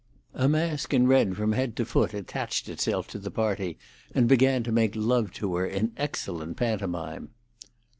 A 0.33 0.49
mask 0.49 0.95
in 0.95 1.05
red 1.05 1.37
from 1.37 1.51
head 1.51 1.75
to 1.75 1.85
foot 1.85 2.15
attached 2.15 2.65
himself 2.65 3.07
to 3.09 3.19
the 3.19 3.29
party, 3.29 3.77
and 4.15 4.27
began 4.27 4.63
to 4.63 4.71
make 4.71 4.95
love 4.95 5.31
to 5.33 5.53
her 5.57 5.67
in 5.67 5.91
excellent 5.95 6.57
pantomime. 6.57 7.29